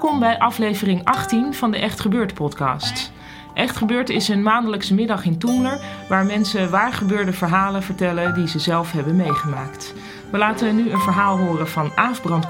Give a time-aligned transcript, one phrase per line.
[0.00, 3.12] Welkom bij aflevering 18 van de Echt Gebeurd podcast.
[3.54, 8.48] Echt Gebeurd is een maandelijkse middag in Toemler waar mensen waar gebeurde verhalen vertellen die
[8.48, 9.94] ze zelf hebben meegemaakt.
[10.30, 12.48] We laten nu een verhaal horen van Aaf Brand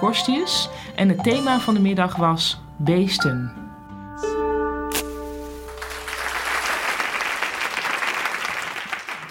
[0.95, 3.53] en het thema van de middag was beesten.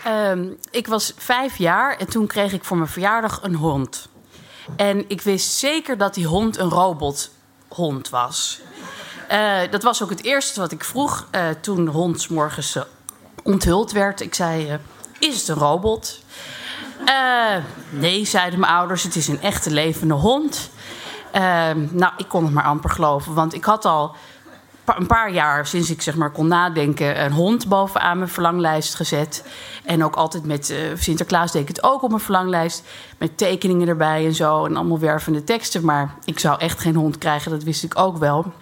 [0.04, 4.10] Ehm, ik was vijf jaar en toen kreeg ik voor mijn verjaardag een hond.
[4.76, 6.70] En ik wist zeker dat die hond een
[7.70, 8.60] robothond was.
[9.28, 12.84] Eh, dat was ook het eerste wat ik vroeg uh, toen hond morgens uh,
[13.44, 14.22] onthuld werd.
[14.22, 14.80] Ik zei:
[15.20, 16.26] Is het een robot?
[17.90, 20.70] nee, zeiden mijn ouders, het is een echte levende hond.
[21.92, 24.16] Nou, ik kon het maar amper geloven, want ik had al
[24.96, 29.44] een paar jaar sinds ik zeg maar kon nadenken, een hond bovenaan mijn verlanglijst gezet.
[29.86, 32.84] En ook altijd met uh, Sinterklaas deed ik het ook op mijn verlanglijst.
[33.18, 34.66] Met tekeningen erbij en zo.
[34.66, 35.86] En allemaal wervende teksten.
[35.86, 38.54] Maar ik zou echt geen hond krijgen, dat wist ik ook wel.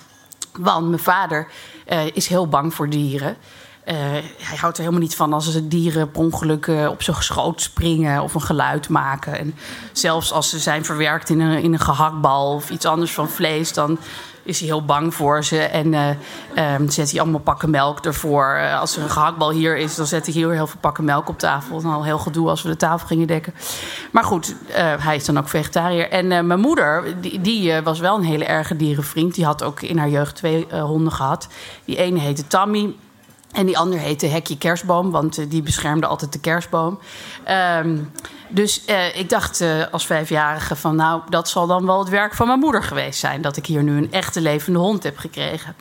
[0.60, 1.48] Want mijn vader
[1.90, 3.38] uh, is heel bang voor dieren.
[3.86, 3.94] Uh,
[4.40, 8.22] hij houdt er helemaal niet van als er dieren per ongeluk op zijn schoot springen
[8.22, 9.40] of een geluid maken.
[9.40, 9.56] En
[9.92, 13.74] zelfs als ze zijn verwerkt in een, in een gehaktbal of iets anders van vlees,
[13.74, 13.98] dan
[14.46, 15.60] is hij heel bang voor ze.
[15.60, 16.10] En uh,
[16.80, 18.56] um, zet hij allemaal pakken melk ervoor.
[18.58, 21.40] Uh, als er een gehaktbal hier is, dan zet hij heel veel pakken melk op
[21.40, 21.82] tafel.
[21.82, 23.54] Dan al heel gedoe als we de tafel gingen dekken.
[24.12, 26.10] Maar goed, uh, hij is dan ook vegetariër.
[26.10, 29.36] En mijn moeder, die, die was wel een hele erge dierenvriend.
[29.36, 31.48] Die had ook in haar jeugd twee honden gehad.
[31.86, 32.94] Die ene heette Tammy.
[33.56, 37.00] En die ander heette Hekje Kerstboom, want die beschermde altijd de kerstboom.
[37.80, 38.12] Um,
[38.50, 42.34] dus uh, ik dacht uh, als vijfjarige van nou, dat zal dan wel het werk
[42.34, 43.42] van mijn moeder geweest zijn.
[43.42, 45.76] Dat ik hier nu een echte levende hond heb gekregen.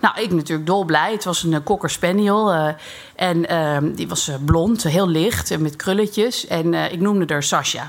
[0.00, 1.12] Nou, ik natuurlijk dolblij.
[1.12, 2.74] Het was een cocker spaniel.
[3.16, 6.46] en ehm, die was blond, heel licht en met krulletjes.
[6.46, 7.88] En ik noemde haar Sasha.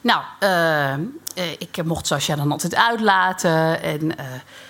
[0.00, 0.22] Nou,
[1.58, 3.82] ik mocht Sasha dan altijd uitlaten.
[3.82, 4.12] En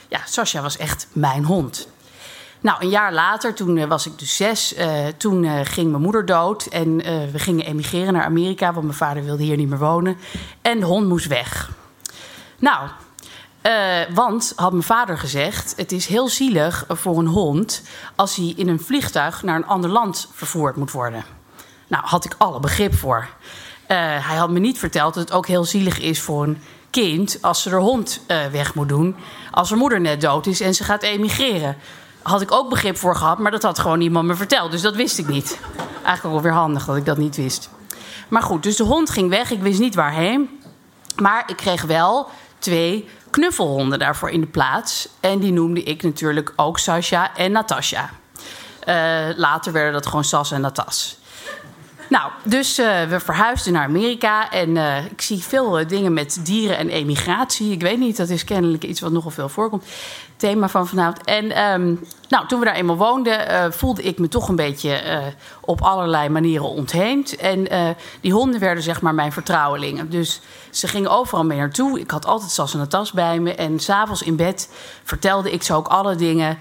[0.08, 1.88] ja, Sasha was echt mijn hond.
[2.62, 6.03] Nou, een jaar later, toen uh, was ik dus zes, uh, toen uh, ging mijn
[6.03, 6.67] moeder dood.
[6.67, 6.97] En
[7.33, 10.17] we gingen emigreren naar Amerika, want mijn vader wilde hier niet meer wonen.
[10.61, 11.71] En de hond moest weg.
[12.59, 12.89] Nou,
[14.15, 17.83] want, had mijn vader gezegd, het is heel zielig voor een hond...
[18.15, 21.25] als hij in een vliegtuig naar een ander land vervoerd moet worden.
[21.89, 23.29] Nou, had ik alle begrip voor.
[23.87, 27.39] hij had me niet verteld dat het ook heel zielig is voor een kind...
[27.41, 29.17] als ze haar hond weg moet doen,
[29.50, 31.77] als haar moeder net dood is en ze gaat emigreren
[32.22, 34.71] had ik ook begrip voor gehad, maar dat had gewoon niemand me verteld.
[34.71, 35.60] Dus dat wist ik niet.
[36.05, 37.71] Eigenlijk ook weer handig dat ik dat niet wist.
[38.28, 39.50] Maar goed, dus de hond ging weg.
[39.50, 40.61] Ik wist niet waarheen.
[41.16, 42.28] Maar ik kreeg wel
[42.59, 45.09] twee knuffelhonden daarvoor in de plaats.
[45.21, 48.11] En die noemde ik natuurlijk ook Sasha en Natasha.
[48.88, 51.16] Uh, later werden dat gewoon Sas en Natas.
[52.09, 56.77] Nou, dus uh, we verhuisden naar Amerika en uh, ik zie veel dingen met dieren
[56.77, 57.72] en emigratie.
[57.72, 59.84] Ik weet niet, dat is kennelijk iets wat nogal veel voorkomt.
[60.42, 61.25] Thema van vanavond.
[61.25, 65.00] En um, nou, toen we daar eenmaal woonden, voelde ik me toch een beetje
[65.60, 67.36] op allerlei manieren ontheemd.
[67.36, 67.69] En
[68.20, 70.10] die honden werden zeg maar mijn vertrouwelingen.
[70.10, 72.00] Dus ze gingen overal mee naartoe.
[72.00, 73.54] Ik had altijd Sas en een tas bij me.
[73.54, 74.69] En s'avonds in bed
[75.04, 76.58] vertelde ik ze ook alle dingen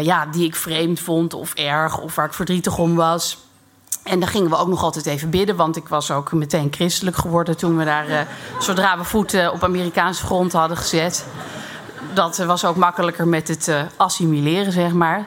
[0.00, 3.38] ja, die ik vreemd vond of erg of waar ik verdrietig om was.
[4.04, 7.16] En dan gingen we ook nog altijd even bidden, want ik was ook meteen christelijk
[7.16, 8.26] geworden toen we daar,
[8.58, 11.26] zodra we voeten op Amerikaanse grond hadden gezet.
[12.12, 15.26] Dat was ook makkelijker met het uh, assimileren, zeg maar.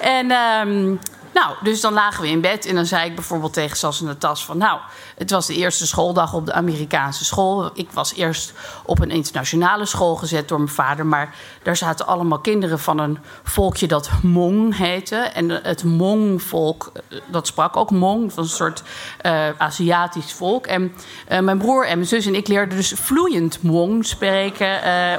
[0.00, 0.30] En
[0.68, 0.98] um,
[1.40, 4.06] nou, dus dan lagen we in bed en dan zei ik bijvoorbeeld tegen Sas in
[4.06, 4.58] de van...
[4.58, 4.80] nou,
[5.16, 7.70] het was de eerste schooldag op de Amerikaanse school.
[7.74, 8.52] Ik was eerst
[8.84, 11.06] op een internationale school gezet door mijn vader...
[11.06, 15.16] maar daar zaten allemaal kinderen van een volkje dat Hmong heette.
[15.16, 18.82] En het Hmong-volk, eh, dat sprak ook Hmong, van een soort
[19.26, 20.66] uh, Aziatisch volk.
[20.66, 20.94] En
[21.28, 24.68] uh, mijn broer en mijn zus en ik leerden dus vloeiend Hmong spreken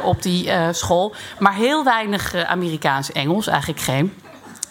[0.04, 1.16] op die school...
[1.40, 4.21] maar heel weinig Amerikaans-Engels, eigenlijk geen...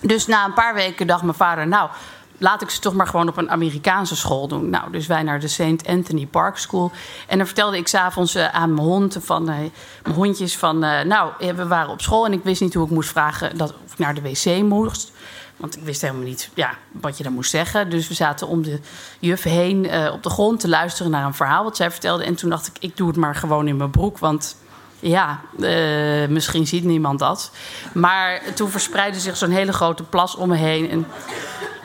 [0.00, 1.90] Dus na een paar weken dacht mijn vader, nou,
[2.38, 4.70] laat ik ze toch maar gewoon op een Amerikaanse school doen.
[4.70, 5.86] Nou, dus wij naar de St.
[5.86, 6.92] Anthony Park School.
[7.26, 9.56] En dan vertelde ik s'avonds uh, aan mijn hond, van, uh,
[10.02, 10.84] mijn hondjes, van...
[10.84, 13.74] Uh, nou, we waren op school en ik wist niet hoe ik moest vragen dat,
[13.84, 15.12] of ik naar de wc moest.
[15.60, 17.90] Want ik wist helemaal niet ja, wat je dan moest zeggen.
[17.90, 18.80] Dus we zaten om de
[19.18, 22.24] juf heen eh, op de grond te luisteren naar een verhaal wat zij vertelde.
[22.24, 24.18] En toen dacht ik, ik doe het maar gewoon in mijn broek.
[24.18, 24.56] Want
[25.00, 27.50] ja, eh, misschien ziet niemand dat.
[27.92, 30.90] Maar toen verspreidde zich zo'n hele grote plas om me heen.
[30.90, 31.06] En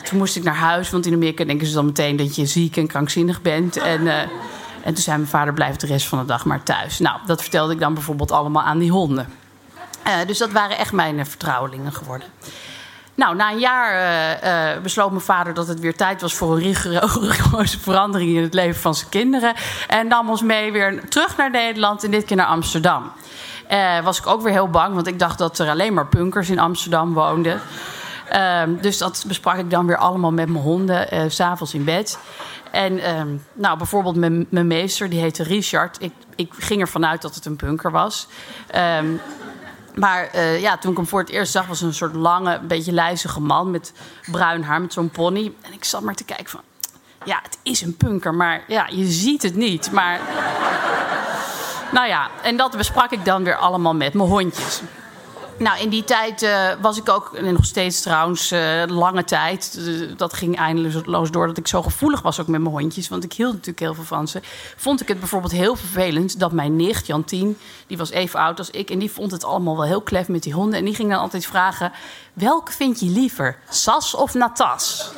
[0.04, 2.78] toen moest ik naar huis, want in Amerika denken ze dan meteen dat je ziek
[2.78, 3.78] en krankzinnig bent.
[3.78, 4.20] En, eh,
[4.84, 7.00] en toen zei mijn vader: blijf de rest van de dag maar thuis.
[7.00, 9.28] Nou, dat vertelde ik dan bijvoorbeeld allemaal aan die honden.
[10.28, 12.28] dus dat waren echt mijn vertrouwelingen geworden.
[13.16, 16.56] Nou, na een jaar uh, uh, besloot mijn vader dat het weer tijd was voor
[16.56, 19.54] een rigoureuze verandering in het leven van zijn kinderen.
[19.88, 23.12] En nam ons mee weer terug naar Nederland en dit keer naar Amsterdam.
[23.72, 26.50] Uh, was ik ook weer heel bang, want ik dacht dat er alleen maar punkers
[26.50, 27.62] in Amsterdam woonden.
[28.30, 32.20] Ehm, dus dat besprak ik dan weer allemaal met mijn honden, s s'avonds in bed.
[32.72, 34.16] En ehm, nou, bijvoorbeeld
[34.50, 35.98] mijn, meester, die heette Richard.
[36.02, 38.28] Ik, ik ging ervan uit dat het een punker was.
[39.00, 39.22] Um,
[39.95, 42.92] maar uh, ja, toen ik hem voor het eerst zag, was een soort lange, beetje
[42.92, 43.94] lijzige man met
[44.31, 45.53] bruin haar, met zo'n pony.
[45.62, 46.62] En ik zat maar te kijken van,
[47.24, 49.92] ja, het is een punker, maar ja, je ziet het niet.
[49.92, 50.19] Maar,
[51.92, 54.81] nou ja, en dat besprak ik dan weer allemaal met mijn hondjes.
[55.57, 59.78] Nou, in die tijd uh, was ik ook, nog steeds trouwens, uh, lange tijd.
[59.80, 63.10] Uh, dat ging eindeloos door dat ik zo gevoelig was ook met mijn hondjes.
[63.10, 64.42] Want ik hield natuurlijk heel veel van ze.
[64.75, 67.57] Vond ik het bijvoorbeeld heel vervelend dat mijn nicht, Jantien,
[67.88, 68.90] die was even oud als ik.
[68.90, 70.80] En die vond het allemaal wel heel klef met die honden.
[70.80, 71.92] En die ging dan altijd vragen:
[72.34, 75.12] welke vind je liever, Sas of Natas?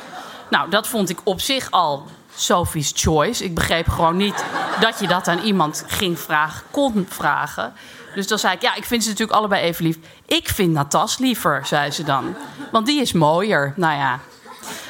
[0.50, 3.44] Nou, dat vond ik op zich al Sophie's Choice.
[3.44, 4.44] Ik begreep gewoon niet
[4.80, 7.72] dat je dat aan iemand ging vragen, kon vragen.
[8.18, 9.98] Dus dan zei ik, ja, ik vind ze natuurlijk allebei even lief.
[10.26, 12.34] Ik vind Natas liever, zei ze dan.
[12.72, 13.72] Want die is mooier.
[13.76, 14.20] Nou ja,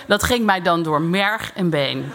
[0.07, 1.99] dat ging mij dan door merg en been.
[1.99, 2.07] Uh,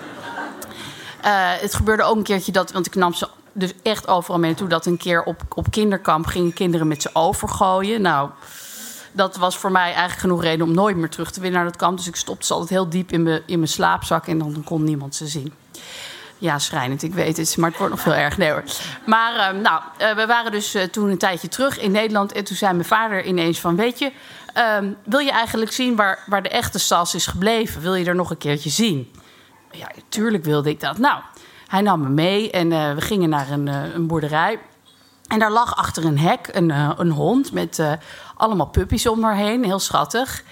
[1.51, 4.67] het gebeurde ook een keertje dat, want ik nam ze dus echt overal mee naartoe,
[4.67, 8.01] dat een keer op, op kinderkamp gingen kinderen met ze overgooien.
[8.01, 8.29] Nou,
[9.11, 11.79] dat was voor mij eigenlijk genoeg reden om nooit meer terug te winnen naar dat
[11.79, 11.97] kamp.
[11.97, 14.83] Dus ik stopte ze altijd heel diep in mijn, in mijn slaapzak en dan kon
[14.83, 15.53] niemand ze zien.
[16.43, 18.37] Ja, schrijnend, ik weet het, maar het wordt nog veel erg.
[18.37, 18.53] Nee.
[19.05, 22.31] Maar uh, nou, uh, we waren dus uh, toen een tijdje terug in Nederland.
[22.31, 24.11] En toen zei mijn vader ineens van, weet je...
[24.53, 27.81] ehm, wil je eigenlijk zien waar, waar de echte Sas is gebleven?
[27.81, 29.11] Wil je er nog een keertje zien?
[29.71, 30.97] Ja, tuurlijk wilde ik dat.
[30.97, 31.21] Nou,
[31.67, 34.59] hij nam me mee en we gingen naar een, een boerderij.
[35.27, 36.69] En daar lag achter een hek een,
[36.99, 37.83] een hond met
[38.35, 39.63] allemaal puppies om haar heen.
[39.63, 40.43] Heel schattig.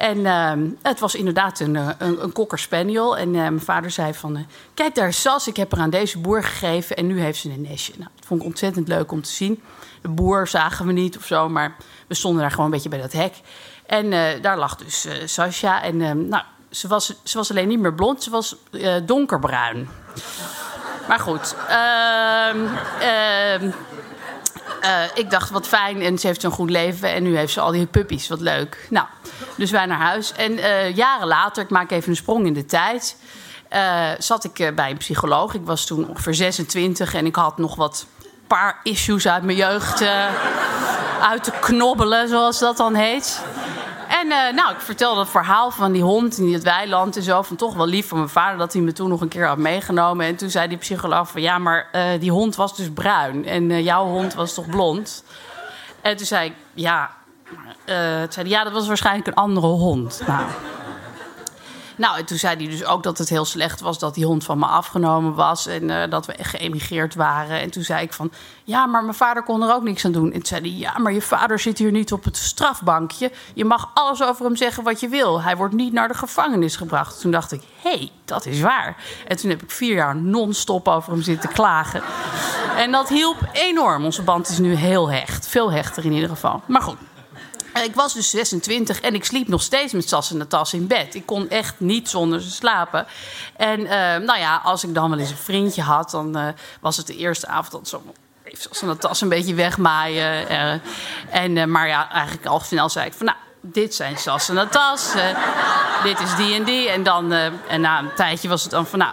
[0.00, 0.52] En uh,
[0.82, 3.16] het was inderdaad een, een, een cocker spaniel.
[3.16, 4.36] En uh, mijn vader zei van...
[4.36, 4.42] Uh,
[4.74, 5.48] kijk, daar Sas.
[5.48, 6.96] Ik heb haar aan deze boer gegeven.
[6.96, 7.92] En nu heeft ze een nestje.
[7.96, 9.62] Nou, dat vond ik ontzettend leuk om te zien.
[10.02, 11.48] De boer zagen we niet of zo.
[11.48, 11.76] Maar
[12.06, 13.34] we stonden daar gewoon een beetje bij dat hek.
[13.86, 14.10] En
[14.42, 15.82] daar lag dus Sascha.
[15.82, 18.22] En ehm, nou, ze was, ze was alleen niet meer blond.
[18.22, 18.56] Ze was
[19.04, 19.88] donkerbruin.
[21.08, 21.54] Maar goed.
[24.82, 26.02] Uh, ik dacht, wat fijn.
[26.02, 27.12] En ze heeft zo'n goed leven.
[27.12, 28.28] En nu heeft ze al die puppies.
[28.28, 28.86] Wat leuk.
[28.90, 29.06] Nou,
[29.56, 30.32] dus wij naar huis.
[30.32, 33.16] En uh, jaren later, ik maak even een sprong in de tijd...
[33.74, 35.54] Uh, zat ik bij een psycholoog.
[35.54, 38.06] Ik was toen ongeveer 26 en ik had nog wat
[38.46, 40.02] paar issues uit mijn jeugd
[41.20, 43.42] uit te knobbelen, zoals dat dan heet.
[44.30, 47.42] En uh, nou, ik vertelde het verhaal van die hond in het weiland en zo.
[47.42, 49.58] Van toch wel lief van mijn vader dat hij me toen nog een keer had
[49.58, 50.26] meegenomen.
[50.26, 53.46] En toen zei die psycholoog van ja, maar uh, die hond was dus bruin.
[53.46, 55.24] En uh, jouw hond was toch blond?
[56.00, 57.10] En toen zei ik ja.
[58.28, 60.22] zei ja, dat was waarschijnlijk een andere hond.
[60.26, 60.44] Nou.
[62.00, 64.44] Nou, en toen zei hij dus ook dat het heel slecht was dat die hond
[64.44, 67.60] van me afgenomen was en uh, dat we geëmigreerd waren.
[67.60, 68.32] En toen zei ik van,
[68.64, 70.26] ja, maar mijn vader kon er ook niks aan doen.
[70.26, 73.32] En toen zei hij, ja, maar je vader zit hier niet op het strafbankje.
[73.54, 75.42] Je mag alles over hem zeggen wat je wil.
[75.42, 77.20] Hij wordt niet naar de gevangenis gebracht.
[77.20, 78.96] Toen dacht ik, hé, hey, dat is waar.
[79.28, 82.02] En toen heb ik vier jaar non-stop over hem zitten klagen.
[82.76, 84.04] En dat hielp enorm.
[84.04, 85.48] Onze band is nu heel hecht.
[85.48, 86.62] Veel hechter in ieder geval.
[86.66, 86.96] Maar goed.
[87.84, 91.14] Ik was dus 26 en ik sliep nog steeds met Sas en tas in bed.
[91.14, 93.06] Ik kon echt niet zonder ze slapen.
[93.56, 96.48] En uh, nou ja, als ik dan wel eens een vriendje had, dan uh,
[96.80, 98.02] was het de eerste avond dat zo
[98.44, 100.52] even Sas en tas een beetje wegmaaien.
[100.52, 100.72] Uh,
[101.30, 104.68] en, maar ja, eigenlijk al snel zei ik van nou, dit zijn Sas en
[106.02, 106.88] dit is die en die.
[106.88, 107.32] En dan,
[107.68, 109.12] en na een tijdje was het dan van nou,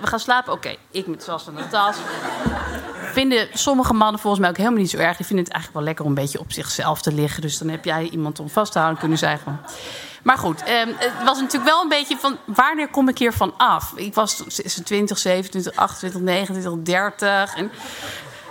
[0.00, 0.52] we gaan slapen.
[0.52, 1.96] Oké, ik met Sas en tas
[3.16, 5.16] vinden sommige mannen volgens mij ook helemaal niet zo erg.
[5.16, 7.42] Die vinden het eigenlijk wel lekker om een beetje op zichzelf te liggen.
[7.42, 9.60] Dus dan heb jij iemand om vast te houden kunnen zeggen.
[10.22, 13.92] Maar goed, eh, het was natuurlijk wel een beetje van wanneer kom ik hiervan af?
[13.94, 17.54] Ik was 26, 27, 28, 29, 30.
[17.56, 17.70] En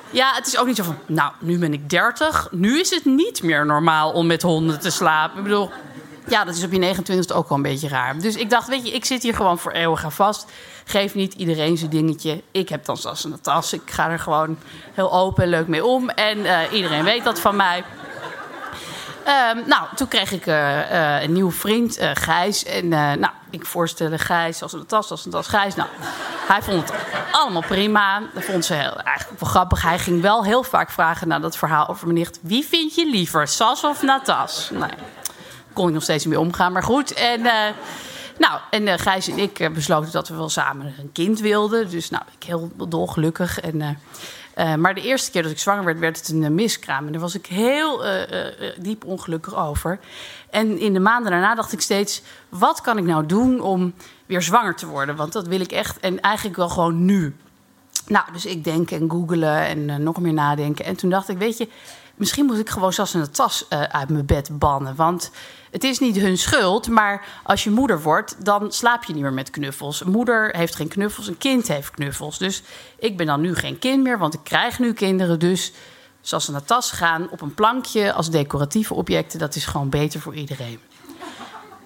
[0.09, 2.47] ja, het is ook niet zo van, nou, nu ben ik 30.
[2.51, 5.37] Nu is het niet meer normaal om met honden te slapen.
[5.37, 5.71] Ik bedoel,
[6.27, 8.17] ja, dat is op je 29e ook wel een beetje raar.
[8.19, 10.51] Dus ik dacht, weet je, ik zit hier gewoon voor eeuwig aan vast.
[10.85, 12.43] Geef niet iedereen zijn dingetje.
[12.51, 13.73] Ik heb dan zelfs een tas.
[13.73, 14.57] Ik ga er gewoon
[14.93, 16.09] heel open en leuk mee om.
[16.09, 17.83] En uh, iedereen weet dat van mij.
[19.23, 22.63] Ehm, nou, toen kreeg ik uh, een nieuwe vriend, uh, Gijs.
[22.63, 25.75] En nou, ik voorstelde Gijs als een tas, als een tas Gijs.
[25.75, 25.89] Nou,
[26.47, 26.99] hij vond het
[27.31, 28.21] allemaal prima.
[28.33, 29.81] Dat vond ze heel, eigenlijk wel grappig.
[29.81, 32.39] Hij ging wel heel vaak vragen naar dat verhaal over mijn nicht.
[32.41, 34.69] Wie vind je liever, Sas of Natas?
[34.73, 34.91] Nou,
[35.75, 37.13] kon ik nog steeds mee omgaan, maar goed.
[37.13, 37.41] En...
[38.37, 41.89] Nou, en Gijs en ik besloten dat we wel samen een kind wilden.
[41.89, 43.59] Dus nou, ik heel dolgelukkig.
[43.59, 43.99] En
[44.79, 47.05] maar de eerste keer dat ik zwanger werd, werd het een miskraam.
[47.05, 48.03] En daar was ik heel
[48.77, 49.99] diep ongelukkig over.
[50.49, 53.93] En in de maanden daarna dacht ik steeds: wat kan ik nou doen om
[54.25, 55.15] weer zwanger te worden?
[55.15, 55.99] Want dat wil ik echt.
[55.99, 57.35] En eigenlijk wel gewoon nu.
[58.07, 60.85] Nou, dus ik denk en googelen en nog meer nadenken.
[60.85, 61.69] En toen dacht ik: weet je,
[62.15, 64.95] misschien moet ik gewoon zelfs een tas uit mijn bed bannen.
[64.95, 65.31] Want
[65.75, 69.33] het is niet hun schuld, maar als je moeder wordt, dan slaap je niet meer
[69.33, 70.01] met knuffels.
[70.01, 72.37] Een moeder heeft geen knuffels, een kind heeft knuffels.
[72.37, 72.63] Dus
[72.99, 75.39] ik ben dan nu geen kind meer, want ik krijg nu kinderen.
[75.39, 75.71] Dus
[76.21, 80.35] zoals ze naar gaan, op een plankje als decoratieve objecten, dat is gewoon beter voor
[80.35, 80.79] iedereen.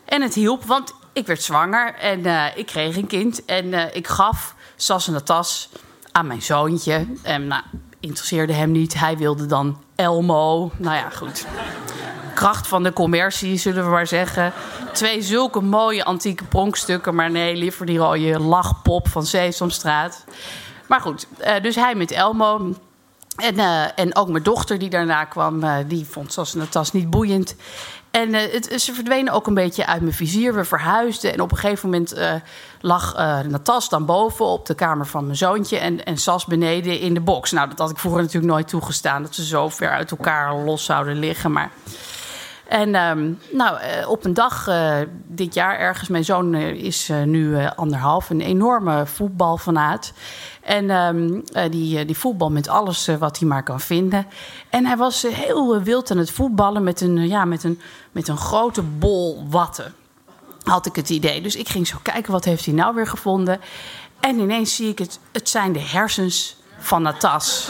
[0.05, 3.45] En het hielp, want ik werd zwanger en uh, ik kreeg een kind.
[3.45, 5.69] En uh, ik gaf Sas en tas
[6.11, 7.07] aan mijn zoontje.
[7.21, 7.63] En nou,
[7.99, 8.99] interesseerde hem niet.
[8.99, 10.71] Hij wilde dan Elmo.
[10.77, 11.45] Nou ja, goed
[12.39, 14.53] kracht van de commercie, zullen we maar zeggen.
[14.93, 20.23] Twee zulke mooie antieke pronkstukken, maar nee, liever die rode lachpop van Sesamstraat.
[20.87, 22.73] Maar goed, uh, dus hij met Elmo.
[23.35, 27.09] En, uh, en ook mijn dochter die daarna kwam, uh, die vond zoals Natas niet
[27.09, 27.55] boeiend.
[28.11, 30.53] En het, ze verdwenen ook een beetje uit mijn vizier.
[30.53, 32.15] We verhuisden en op een gegeven moment
[32.81, 33.13] lag
[33.47, 35.77] Natas dan boven op de kamer van mijn zoontje...
[35.77, 37.51] En, en Sas beneden in de box.
[37.51, 39.21] Nou, dat had ik vroeger natuurlijk nooit toegestaan...
[39.21, 41.71] dat ze zo ver uit elkaar los zouden liggen, maar...
[42.69, 44.97] En um, nou, uh, op een dag uh,
[45.27, 50.13] dit jaar ergens, mijn zoon uh, is nu anderhalf, een enorme voetbalfanaat.
[50.61, 54.27] En um, die, die voetbal met alles wat hij maar kan vinden.
[54.69, 58.37] En hij was heel wild aan het voetballen met een, ja, met een, met een
[58.37, 59.93] grote bol watten.
[60.63, 61.41] Had ik het idee.
[61.41, 63.59] Dus ik ging zo kijken, wat heeft hij nou weer gevonden?
[64.19, 67.69] En ineens zie ik het, het zijn de hersens van Natas.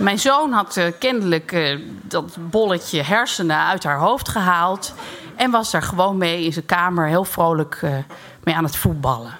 [0.00, 4.94] Mijn zoon had uh, kennelijk uh, dat bolletje hersenen uit haar hoofd gehaald.
[5.36, 7.96] En was daar gewoon mee in zijn kamer heel vrolijk uh,
[8.44, 9.36] mee aan het voetballen.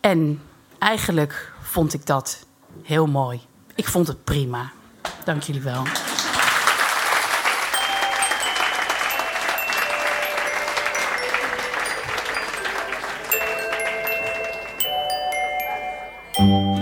[0.00, 0.42] En
[0.78, 2.46] eigenlijk vond ik dat
[2.82, 3.40] heel mooi.
[3.74, 4.70] Ik vond het prima.
[5.24, 5.82] Dank jullie wel.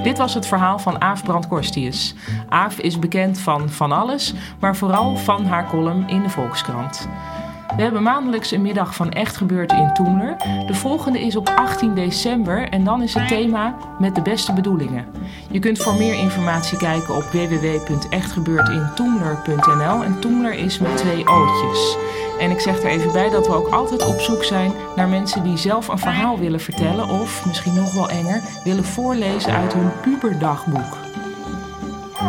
[0.07, 2.15] Dit was het verhaal van Aaf Brandkorstius.
[2.49, 7.09] Aaf is bekend van van alles, maar vooral van haar column in de Volkskrant.
[7.77, 10.37] We hebben maandelijks een middag van Echt Gebeurd in Toemler.
[10.67, 15.07] De volgende is op 18 december en dan is het thema met de beste bedoelingen.
[15.51, 21.97] Je kunt voor meer informatie kijken op www.echtgebeurtintoemler.nl en Toemler is met twee ootjes.
[22.39, 25.43] En ik zeg er even bij dat we ook altijd op zoek zijn naar mensen
[25.43, 29.91] die zelf een verhaal willen vertellen of, misschien nog wel enger, willen voorlezen uit hun
[30.03, 30.97] puberdagboek.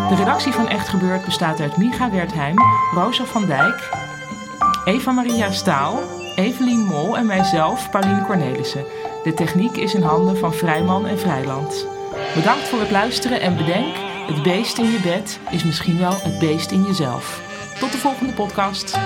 [0.10, 2.56] De redactie van Echt Gebeurd bestaat uit Micha Wertheim,
[2.94, 3.90] Rosa van Dijk,
[4.86, 6.00] Eva Maria Staal,
[6.36, 8.86] Evelien Mol en mijzelf, Pauline Cornelissen.
[9.24, 11.88] De techniek is in handen van Vrijman en Vrijland.
[12.36, 13.96] Bedankt voor het luisteren en bedenk,
[14.28, 17.42] het beest in je bed is misschien wel het beest in jezelf.
[17.80, 18.98] Tot de volgende podcast.